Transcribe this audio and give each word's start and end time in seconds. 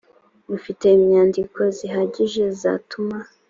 rufite 0.49 0.85
inyandiko 0.97 1.59
zihagije 1.77 2.43
zatuma 2.61 3.17